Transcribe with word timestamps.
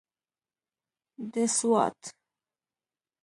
د 1.31 1.33
سوات. 1.55 1.99